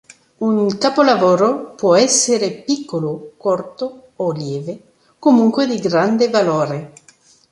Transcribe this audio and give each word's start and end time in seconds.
Un 0.39 0.77
capolavoro 0.79 1.75
può 1.75 1.93
essere 1.93 2.49
piccolo, 2.63 3.33
corto 3.37 4.13
o 4.15 4.31
lieve, 4.31 4.93
comunque 5.19 5.67
di 5.67 5.77
grande 5.77 6.27
valore. 6.27 6.93